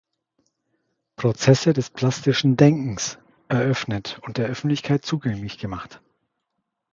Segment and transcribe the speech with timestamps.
[1.15, 3.19] Prozesse des plastischen Denkens"
[3.49, 6.01] eröffnet und der Öffentlichkeit zugänglich gemacht.